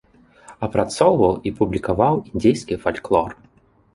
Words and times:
Апрацоўваў 0.67 1.33
і 1.49 1.51
публікаваў 1.59 2.13
індзейскі 2.29 2.81
фальклор. 2.87 3.29